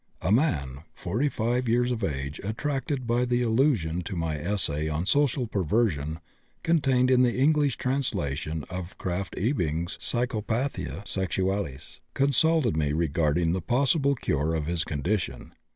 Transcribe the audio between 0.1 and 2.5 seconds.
A man, 45 years of age,